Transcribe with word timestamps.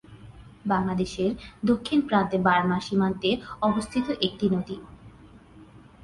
বাংলাদেশের 0.65 1.31
দক্ষিণ 1.65 1.99
প্রান্তে 2.01 2.37
বার্মা 2.37 2.77
সীমান্তে 2.79 3.29
অবস্থিত 3.61 4.05
একটি 4.21 4.45
নদী। 4.49 4.77